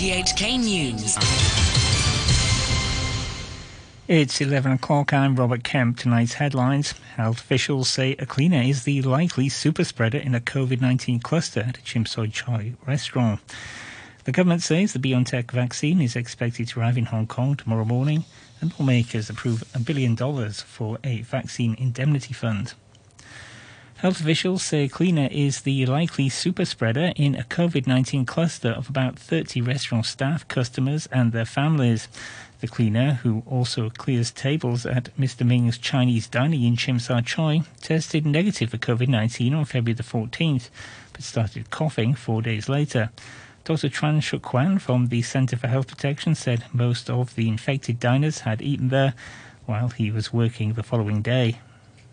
[0.00, 1.18] RTHK News.
[4.08, 5.12] It's 11 o'clock.
[5.12, 5.98] I'm Robert Kemp.
[5.98, 6.92] Tonight's headlines.
[7.16, 11.60] Health officials say a cleaner is the likely super spreader in a COVID 19 cluster
[11.60, 13.40] at a Tsim Sha Tsui restaurant.
[14.24, 18.24] The government says the BioNTech vaccine is expected to arrive in Hong Kong tomorrow morning,
[18.62, 22.72] and lawmakers approve a billion dollars for a vaccine indemnity fund.
[24.00, 28.88] Health officials say Cleaner is the likely super spreader in a COVID 19 cluster of
[28.88, 32.08] about 30 restaurant staff, customers, and their families.
[32.62, 35.46] The cleaner, who also clears tables at Mr.
[35.46, 40.02] Ming's Chinese dining in Tsim Sha Tsui, tested negative for COVID 19 on February the
[40.02, 40.70] 14th,
[41.12, 43.10] but started coughing four days later.
[43.64, 43.90] Dr.
[43.90, 48.40] Chuang Shuk Kwan from the Center for Health Protection said most of the infected diners
[48.40, 49.12] had eaten there
[49.66, 51.58] while he was working the following day.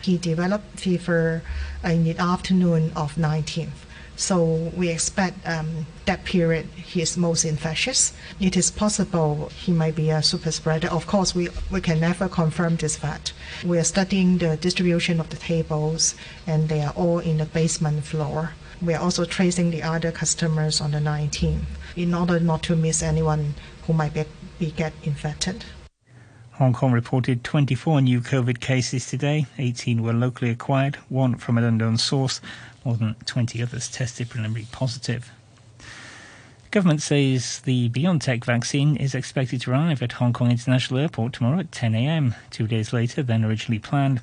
[0.02, 1.42] He developed fever
[1.84, 3.86] in the afternoon of 19th.
[4.18, 8.14] So we expect um, that period he is most infectious.
[8.40, 10.88] It is possible he might be a super spreader.
[10.88, 13.34] Of course, we, we can never confirm this fact.
[13.64, 16.16] We are studying the distribution of the tables,
[16.48, 18.54] and they are all in the basement floor.
[18.82, 23.04] We are also tracing the other customers on the 19th in order not to miss
[23.04, 23.54] anyone
[23.86, 24.26] who might be,
[24.58, 25.64] be get infected.
[26.58, 29.46] Hong Kong reported 24 new COVID cases today.
[29.60, 32.42] 18 were locally acquired, one from an unknown source.
[32.84, 35.32] More than 20 others tested preliminary positive.
[36.72, 41.60] Government says the BioNTech vaccine is expected to arrive at Hong Kong International Airport tomorrow
[41.60, 44.22] at 10 a.m., two days later than originally planned.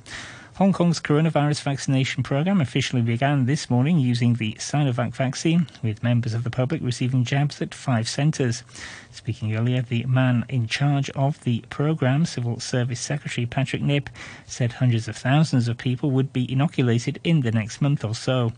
[0.55, 6.33] Hong Kong's coronavirus vaccination program officially began this morning using the Sinovac vaccine, with members
[6.33, 8.63] of the public receiving jabs at five centres.
[9.11, 14.09] Speaking earlier, the man in charge of the program, Civil Service Secretary Patrick Nip,
[14.45, 18.53] said hundreds of thousands of people would be inoculated in the next month or so.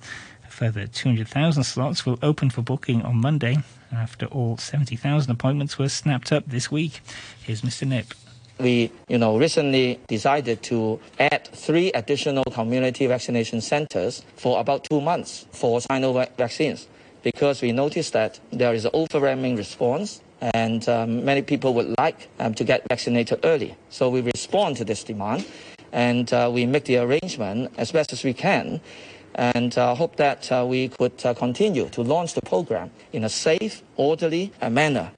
[0.45, 3.57] A further 200,000 slots will open for booking on Monday
[3.91, 7.01] after all 70,000 appointments were snapped up this week.
[7.41, 7.87] Here's Mr.
[7.87, 8.13] Nip.
[8.59, 14.99] We, you know, recently decided to add three additional community vaccination centers for about two
[14.99, 16.87] months for Sinovac vaccines
[17.23, 20.21] because we noticed that there is an overwhelming response
[20.53, 23.75] and um, many people would like um, to get vaccinated early.
[23.89, 25.45] So we respond to this demand
[25.91, 28.81] and uh, we make the arrangement as best as we can
[29.35, 33.29] and uh, hope that uh, we could uh, continue to launch the program in a
[33.29, 35.11] safe, orderly manner.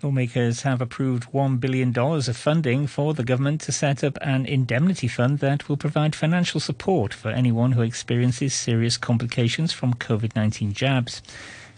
[0.00, 5.08] Lawmakers have approved $1 billion of funding for the government to set up an indemnity
[5.08, 10.72] fund that will provide financial support for anyone who experiences serious complications from COVID 19
[10.72, 11.20] jabs.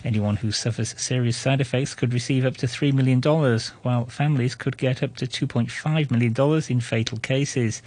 [0.04, 3.22] Anyone who suffers serious side effects could receive up to $3 million,
[3.82, 7.80] while families could get up to $2.5 million in fatal cases.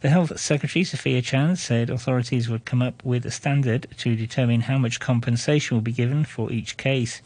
[0.00, 4.62] The Health Secretary, Sophia Chan, said authorities would come up with a standard to determine
[4.62, 7.20] how much compensation will be given for each case.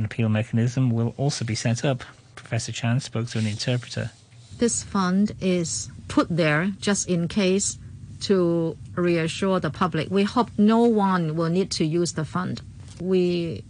[0.00, 2.02] An appeal mechanism will also be set up.
[2.34, 4.10] Professor Chan spoke to an interpreter.
[4.56, 7.76] This fund is put there just in case
[8.20, 10.10] to reassure the public.
[10.10, 12.62] We hope no one will need to use the fund.
[12.98, 13.62] We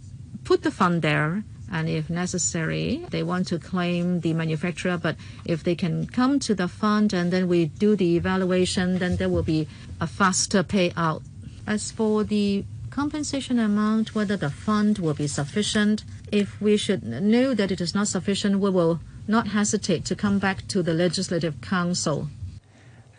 [0.45, 4.97] put the fund there and if necessary, they want to claim the manufacturer.
[4.97, 9.17] But if they can come to the fund and then we do the evaluation, then
[9.17, 9.67] there will be
[9.99, 11.23] a faster payout.
[11.67, 17.53] As for the compensation amount, whether the fund will be sufficient, if we should know
[17.53, 21.61] that it is not sufficient, we will not hesitate to come back to the Legislative
[21.61, 22.29] Council.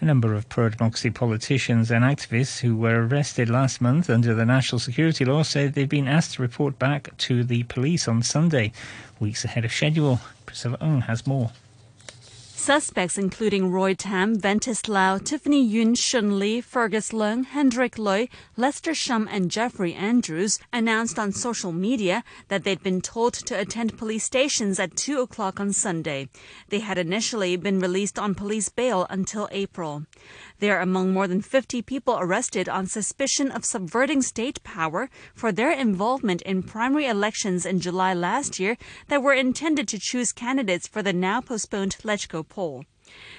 [0.01, 4.45] A number of pro democracy politicians and activists who were arrested last month under the
[4.45, 8.73] national security law said they've been asked to report back to the police on Sunday,
[9.21, 10.19] weeks ahead of schedule.
[10.45, 11.53] Priscilla Ng has more.
[12.63, 18.95] Suspects including Roy Tam, Ventus Lau, Tiffany Yuen, Shun Lee, Fergus Leung, Hendrick Lui, Lester
[18.95, 24.23] Shum, and Jeffrey Andrews announced on social media that they'd been told to attend police
[24.23, 26.29] stations at 2 o'clock on Sunday.
[26.69, 30.05] They had initially been released on police bail until April.
[30.63, 35.51] They are among more than 50 people arrested on suspicion of subverting state power for
[35.51, 38.77] their involvement in primary elections in July last year
[39.09, 42.85] that were intended to choose candidates for the now postponed LegCo poll.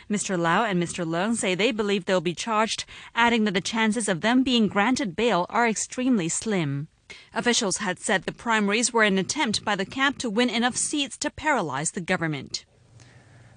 [0.10, 0.38] Mr.
[0.38, 1.06] Lau and Mr.
[1.06, 2.84] Leung say they believe they'll be charged,
[3.16, 6.90] adding that the chances of them being granted bail are extremely slim.
[7.34, 11.16] Officials had said the primaries were an attempt by the camp to win enough seats
[11.20, 12.66] to paralyze the government.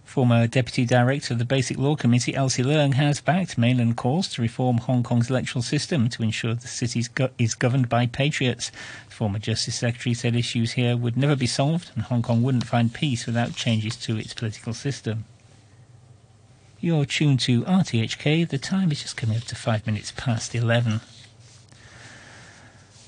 [0.06, 4.40] Former Deputy Director of the Basic Law Committee, Elsie Leung, has backed mainland calls to
[4.40, 8.70] reform Hong Kong's electoral system to ensure the city go- is governed by patriots.
[9.08, 12.64] The former Justice Secretary said issues here would never be solved and Hong Kong wouldn't
[12.66, 15.24] find peace without changes to its political system.
[16.80, 18.48] You're tuned to RTHK.
[18.48, 21.00] The time is just coming up to five minutes past 11.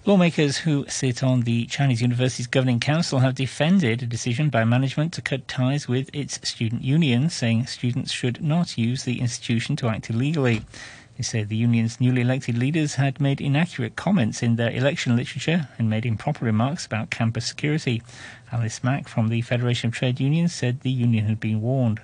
[0.09, 5.13] Lawmakers who sit on the Chinese University's governing council have defended a decision by management
[5.13, 9.89] to cut ties with its student union, saying students should not use the institution to
[9.89, 10.63] act illegally.
[11.19, 15.69] They said the union's newly elected leaders had made inaccurate comments in their election literature
[15.77, 18.03] and made improper remarks about campus security.
[18.51, 22.01] Alice Mak from the Federation of Trade Unions said the union had been warned.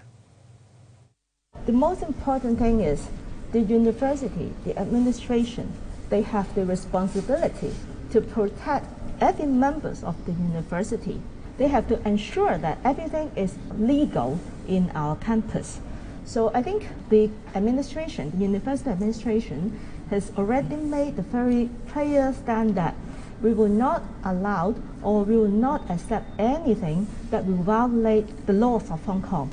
[1.65, 3.09] The most important thing is
[3.53, 5.73] the university, the administration,
[6.11, 7.73] they have the responsibility
[8.15, 8.87] to protect
[9.21, 11.21] every members of the university.
[11.59, 14.39] They have to ensure that everything is legal
[14.69, 15.81] in our campus.
[16.25, 19.81] So I think the administration, the university administration,
[20.11, 22.95] has already made a very clear stand that
[23.43, 28.93] we will not allow or we will not accept anything that will violate the laws
[28.93, 29.51] of Hong Kong.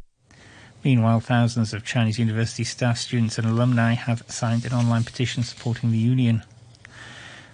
[0.83, 5.91] Meanwhile, thousands of Chinese university staff, students, and alumni have signed an online petition supporting
[5.91, 6.43] the union.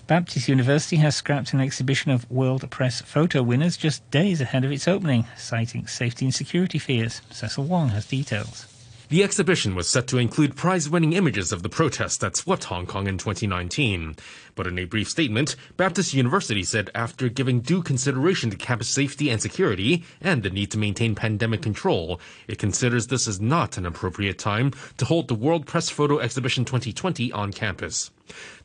[0.08, 4.72] Baptist University has scrapped an exhibition of World Press photo winners just days ahead of
[4.72, 7.22] its opening, citing safety and security fears.
[7.30, 8.77] Cecil Wong has details.
[9.10, 12.86] The exhibition was set to include prize winning images of the protest that swept Hong
[12.86, 14.18] Kong in 2019.
[14.54, 19.30] But in a brief statement, Baptist University said after giving due consideration to campus safety
[19.30, 22.20] and security and the need to maintain pandemic control,
[22.50, 26.66] it considers this is not an appropriate time to hold the World Press Photo Exhibition
[26.66, 28.12] 2020 on campus.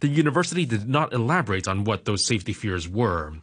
[0.01, 3.35] The university did not elaborate on what those safety fears were.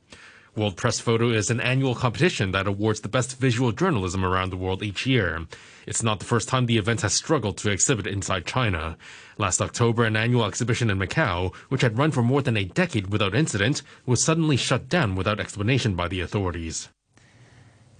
[0.56, 4.58] World Press Photo is an annual competition that awards the best visual journalism around the
[4.58, 5.46] world each year.
[5.86, 8.98] It's not the first time the event has struggled to exhibit inside China.
[9.38, 13.08] Last October, an annual exhibition in Macau, which had run for more than a decade
[13.08, 16.90] without incident, was suddenly shut down without explanation by the authorities.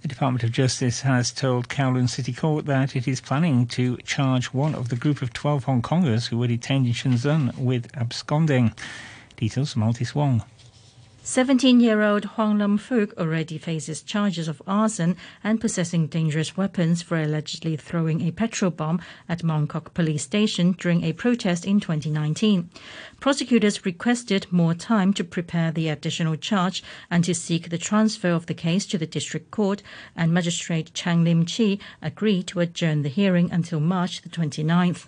[0.02, 4.46] The Department of Justice has told Kowloon City Court that it is planning to charge
[4.46, 8.72] one of the group of 12 Hong Kongers who were detained in Shenzhen with absconding.
[9.36, 10.42] Details from Altis Wong.
[11.30, 17.76] 17-year-old Wong Lam Fuk already faces charges of arson and possessing dangerous weapons for allegedly
[17.76, 22.68] throwing a petrol bomb at Mong Kok police station during a protest in 2019.
[23.20, 26.82] Prosecutors requested more time to prepare the additional charge
[27.12, 29.84] and to seek the transfer of the case to the district court,
[30.16, 35.06] and Magistrate Cheng Lim Chi agreed to adjourn the hearing until March the 29th.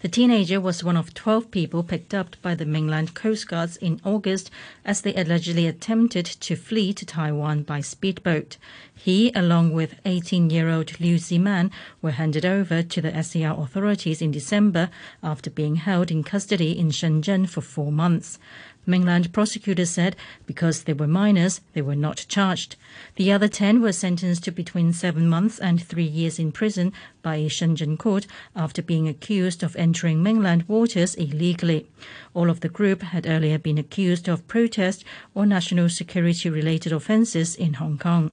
[0.00, 4.00] The teenager was one of 12 people picked up by the mainland Coast Guards in
[4.04, 4.50] August
[4.84, 8.56] as they allegedly attempted to flee to Taiwan by speedboat.
[8.94, 11.70] He, along with 18 year old Liu Ziman,
[12.00, 14.90] were handed over to the SAR authorities in December
[15.22, 18.38] after being held in custody in Shenzhen for four months.
[18.86, 20.16] Mainland prosecutors said
[20.46, 22.76] because they were minors, they were not charged.
[23.16, 26.92] The other 10 were sentenced to between seven months and three years in prison
[27.22, 31.86] by a Shenzhen court after being accused of entering mainland waters illegally.
[32.34, 35.04] All of the group had earlier been accused of protest
[35.34, 38.30] or national security related offences in Hong Kong.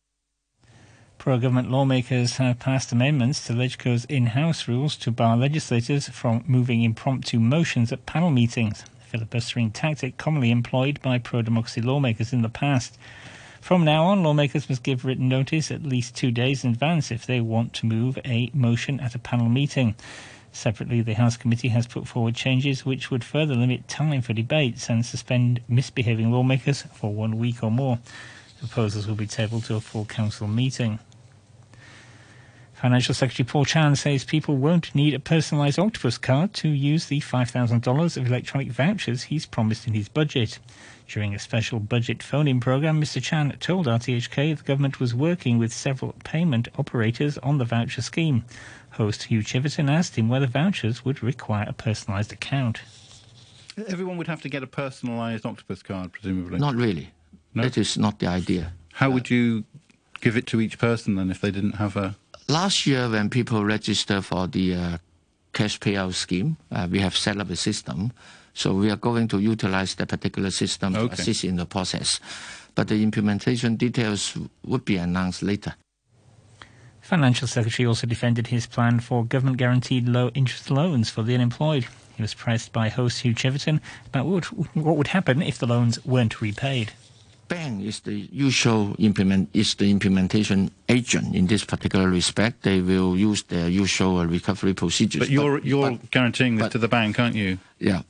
[1.17, 6.44] Pro government lawmakers have passed amendments to LegCo's in house rules to bar legislators from
[6.45, 8.83] moving impromptu motions at panel meetings
[9.13, 12.98] filibustering tactic commonly employed by pro democracy lawmakers in the past.
[13.62, 17.27] From now on, lawmakers must give written notice at least two days in advance if
[17.27, 19.94] they want to move a motion at a panel meeting.
[20.51, 24.89] Separately, the House Committee has put forward changes which would further limit time for debates
[24.89, 28.00] and suspend misbehaving lawmakers for one week or more.
[28.58, 30.98] Proposals will be tabled to a full council meeting.
[32.84, 37.22] Financial Secretary Paul Chan says people won't need a personalised octopus card to use the
[37.22, 40.60] $5,000 of electronic vouchers he's promised in his budget.
[41.08, 43.24] During a special budget phone-in program, Mr.
[43.24, 48.44] Chan told RTHK the government was working with several payment operators on the voucher scheme.
[48.90, 52.82] Host Hugh Chiverton asked him whether vouchers would require a personalised account.
[53.88, 56.60] Everyone would have to get a personalised octopus card, presumably.
[56.60, 57.13] Not really.
[57.54, 57.63] No?
[57.63, 58.74] That is not the idea.
[58.92, 59.63] How would you
[60.20, 63.63] give it to each person then if they didn't have a last year when people
[63.63, 64.97] register for the uh,
[65.53, 68.12] cash payout scheme, uh, we have set up a system.
[68.53, 71.07] So we are going to utilize that particular system okay.
[71.07, 72.19] to assist in the process.
[72.75, 75.75] But the implementation details would be announced later.
[77.01, 81.85] Financial Secretary also defended his plan for government guaranteed low interest loans for the unemployed.
[82.15, 84.45] He was pressed by host Hugh Chiverton about what,
[84.75, 86.93] what would happen if the loans weren't repaid
[87.53, 92.63] bank is the usual implement is the implementation agent in this particular respect.
[92.63, 95.19] They will use their usual recovery procedures.
[95.19, 97.57] But you're but, you're but, guaranteeing this but, to the bank, aren't you?
[97.79, 98.01] Yeah.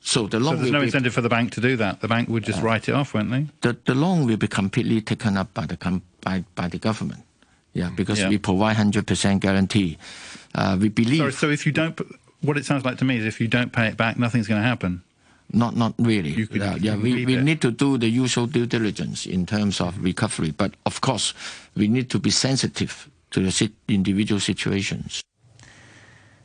[0.00, 0.56] So the loan.
[0.56, 2.00] So there's no incentive for the bank to do that.
[2.00, 3.46] The bank would just uh, write it off, won't they?
[3.60, 5.76] The the loan will be completely taken up by the
[6.20, 7.22] by by the government.
[7.72, 8.28] Yeah, because yeah.
[8.28, 9.98] we provide hundred percent guarantee.
[10.54, 11.18] Uh, we believe.
[11.18, 11.98] Sorry, so if you don't,
[12.42, 14.60] what it sounds like to me is if you don't pay it back, nothing's going
[14.60, 15.02] to happen.
[15.52, 16.30] Not not really.
[16.30, 17.42] You could, uh, you yeah, we, we that.
[17.42, 21.34] need to do the usual due diligence in terms of recovery, but of course,
[21.76, 25.22] we need to be sensitive to the sit- individual situations.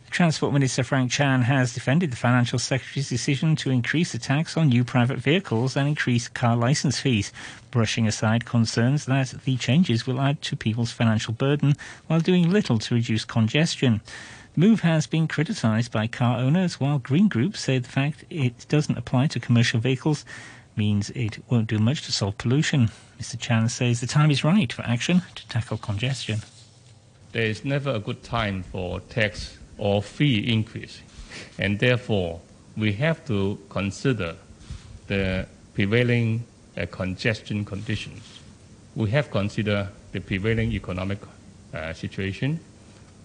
[0.09, 4.69] Transport Minister Frank Chan has defended the Financial Secretary's decision to increase the tax on
[4.69, 7.31] new private vehicles and increase car licence fees,
[7.71, 11.75] brushing aside concerns that the changes will add to people's financial burden
[12.07, 14.01] while doing little to reduce congestion.
[14.59, 18.97] Move has been criticised by car owners, while green groups say the fact it doesn't
[18.97, 20.25] apply to commercial vehicles
[20.75, 22.89] means it won't do much to solve pollution.
[23.21, 23.39] Mr.
[23.39, 26.39] Chan says the time is right for action to tackle congestion.
[27.33, 31.01] There is never a good time for tax or fee increase,
[31.59, 32.41] and therefore
[32.75, 34.37] we have to consider
[35.05, 35.45] the
[35.75, 36.45] prevailing
[36.75, 38.23] uh, congestion conditions.
[38.95, 41.19] We have considered the prevailing economic
[41.75, 42.59] uh, situation,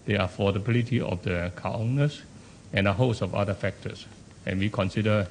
[0.06, 2.22] the affordability of the car owners,
[2.72, 4.06] and a host of other factors,
[4.46, 5.26] and we consider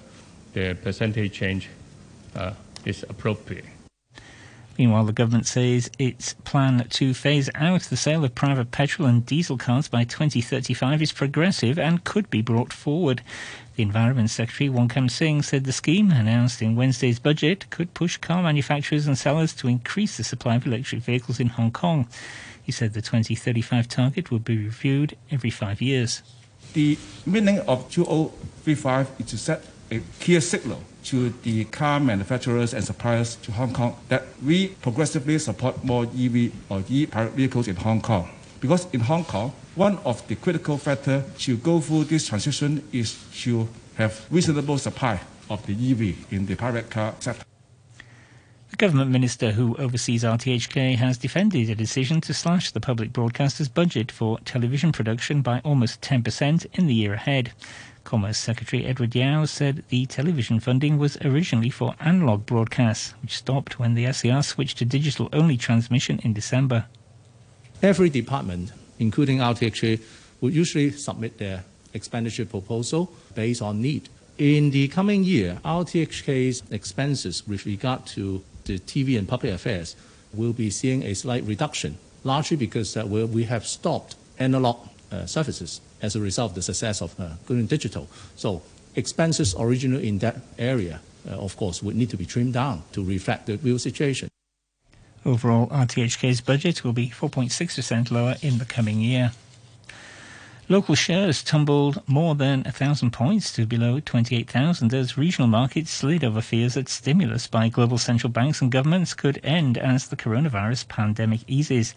[0.53, 1.69] the percentage change
[2.35, 2.53] uh,
[2.85, 3.65] is appropriate.
[4.77, 9.25] Meanwhile, the government says its plan to phase out the sale of private petrol and
[9.25, 13.21] diesel cars by 2035 is progressive and could be brought forward.
[13.75, 18.17] The Environment Secretary Wong Kam Sing said the scheme, announced in Wednesday's budget, could push
[18.17, 22.07] car manufacturers and sellers to increase the supply of electric vehicles in Hong Kong.
[22.63, 26.21] He said the 2035 target would be reviewed every five years.
[26.73, 32.83] The meaning of 2035 is to set a clear signal to the car manufacturers and
[32.83, 38.01] suppliers to Hong Kong that we progressively support more EV or e-private vehicles in Hong
[38.01, 38.29] Kong.
[38.61, 43.17] Because in Hong Kong, one of the critical factors to go through this transition is
[43.41, 45.19] to have reasonable supply
[45.49, 47.50] of the EV in the private car sector.
[48.81, 54.11] Government minister who oversees RTHK has defended a decision to slash the public broadcaster's budget
[54.11, 57.51] for television production by almost 10% in the year ahead.
[58.05, 63.77] Commerce Secretary Edward Yau said the television funding was originally for analogue broadcasts, which stopped
[63.77, 66.85] when the SCR switched to digital only transmission in December.
[67.83, 70.01] Every department, including RTHK,
[70.41, 74.09] would usually submit their expenditure proposal based on need.
[74.39, 79.95] In the coming year, RTHK's expenses with regard to the TV and public affairs
[80.33, 84.77] will be seeing a slight reduction, largely because uh, we have stopped analog
[85.11, 88.07] uh, services as a result of the success of uh, going digital.
[88.35, 88.61] So
[88.95, 93.03] expenses originally in that area, uh, of course, would need to be trimmed down to
[93.03, 94.29] reflect the real situation.
[95.25, 99.31] Overall, RTHK's budget will be 4.6% lower in the coming year.
[100.69, 106.39] Local shares tumbled more than 1,000 points to below 28,000 as regional markets slid over
[106.39, 111.41] fears that stimulus by global central banks and governments could end as the coronavirus pandemic
[111.47, 111.93] eases.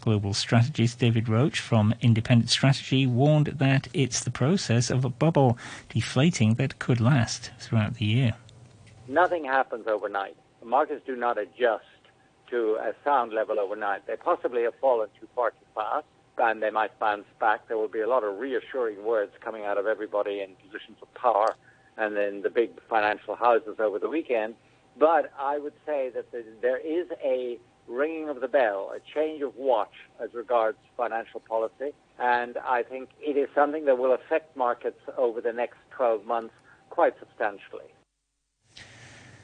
[0.00, 5.56] Global strategist David Roach from Independent Strategy warned that it's the process of a bubble
[5.88, 8.34] deflating that could last throughout the year.
[9.06, 10.36] Nothing happens overnight.
[10.60, 11.84] The markets do not adjust
[12.50, 14.06] to a sound level overnight.
[14.06, 16.06] They possibly have fallen too far too fast,
[16.40, 17.68] and they might bounce back.
[17.68, 21.12] There will be a lot of reassuring words coming out of everybody in positions of
[21.14, 21.54] power
[21.96, 24.54] and then the big financial houses over the weekend.
[24.98, 29.42] But I would say that the, there is a ringing of the bell, a change
[29.42, 29.92] of watch
[30.22, 35.40] as regards financial policy, and I think it is something that will affect markets over
[35.40, 36.54] the next 12 months
[36.90, 37.86] quite substantially.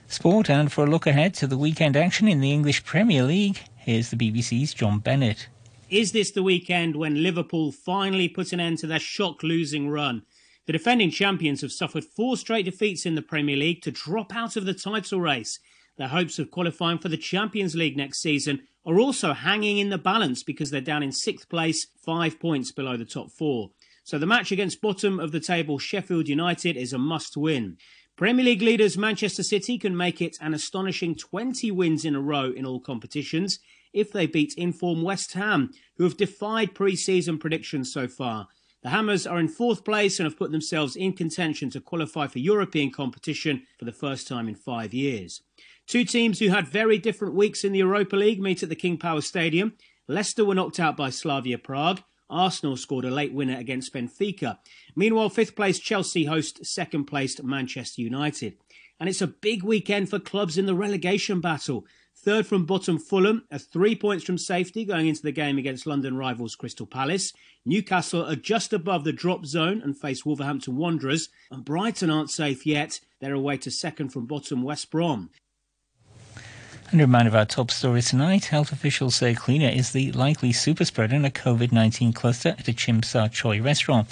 [0.07, 3.61] Sport, and for a look ahead to the weekend action in the English Premier League,
[3.77, 5.49] here's the BBC's John Bennett.
[5.91, 10.23] Is this the weekend when Liverpool finally put an end to their shock losing run?
[10.67, 14.57] The defending champions have suffered four straight defeats in the Premier League to drop out
[14.57, 15.61] of the title race.
[15.99, 19.99] Their hopes of qualifying for the Champions League next season are also hanging in the
[19.99, 23.71] balance because they're down in sixth place, five points below the top four.
[24.05, 27.77] So the match against bottom of the table Sheffield United is a must win.
[28.17, 32.51] Premier League leaders Manchester City can make it an astonishing 20 wins in a row
[32.51, 33.59] in all competitions
[33.95, 38.49] if they beat inform West Ham, who have defied pre season predictions so far.
[38.83, 42.39] The Hammers are in fourth place and have put themselves in contention to qualify for
[42.39, 45.41] European competition for the first time in five years.
[45.87, 48.99] Two teams who had very different weeks in the Europa League meet at the King
[48.99, 49.73] Power Stadium.
[50.07, 52.03] Leicester were knocked out by Slavia Prague.
[52.29, 54.59] Arsenal scored a late winner against Benfica.
[54.97, 58.57] Meanwhile, fifth place Chelsea host second placed Manchester United.
[58.99, 61.87] And it's a big weekend for clubs in the relegation battle.
[62.17, 66.17] Third from bottom Fulham are three points from safety going into the game against London
[66.17, 67.33] rivals Crystal Palace.
[67.67, 71.29] Newcastle are just above the drop zone and face Wolverhampton Wanderers.
[71.51, 73.01] And Brighton aren't safe yet.
[73.21, 75.31] They're away to second from bottom West Brom.
[76.91, 78.47] And a reminder of our top story tonight.
[78.47, 82.69] Health officials say cleaner is the likely super spreader in a COVID 19 cluster at
[82.69, 84.09] a Tsim Sha Tsui restaurant.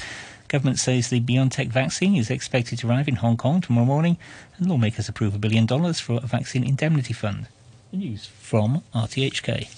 [0.49, 4.18] Government says the BioNTech vaccine is expected to arrive in Hong Kong tomorrow morning,
[4.59, 7.47] and lawmakers approve a billion dollars for a vaccine indemnity fund.
[7.94, 9.68] News from RTHK.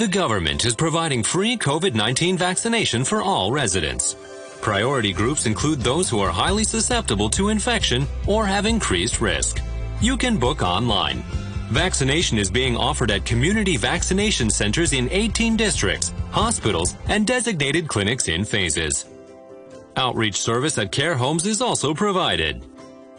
[0.00, 4.16] The government is providing free COVID 19 vaccination for all residents.
[4.60, 9.60] Priority groups include those who are highly susceptible to infection or have increased risk.
[10.00, 11.22] You can book online.
[11.70, 18.26] Vaccination is being offered at community vaccination centers in 18 districts, hospitals, and designated clinics
[18.26, 19.06] in phases.
[19.94, 22.60] Outreach service at care homes is also provided.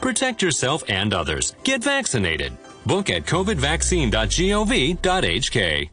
[0.01, 1.55] Protect yourself and others.
[1.63, 2.57] Get vaccinated.
[2.85, 5.89] Book at covidvaccine.gov.hk.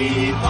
[0.00, 0.49] Bye.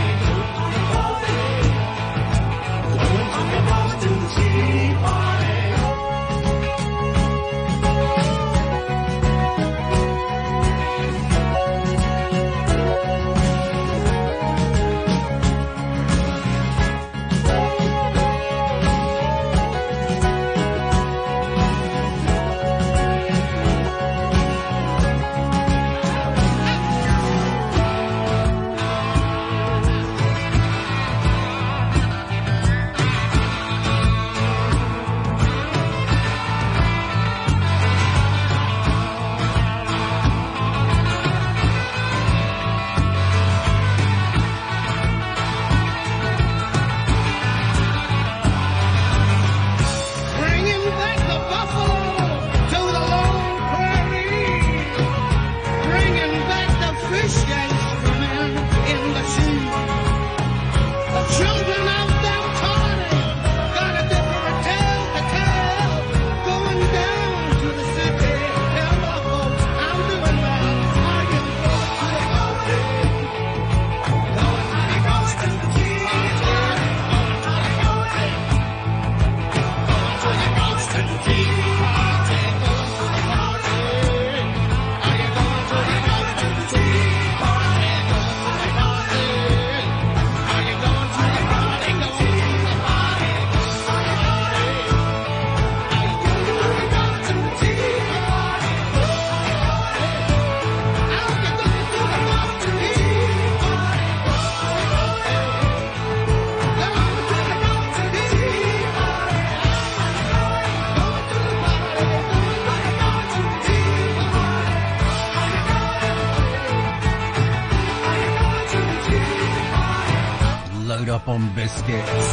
[121.31, 122.31] on biscuits.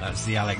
[0.00, 0.58] That's the Alex